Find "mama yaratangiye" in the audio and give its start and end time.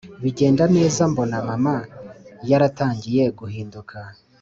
1.49-3.23